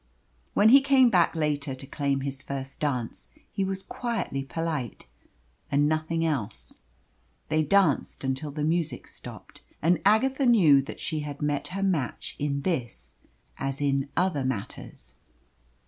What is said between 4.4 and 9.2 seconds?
polite, and nothing else. They danced until the music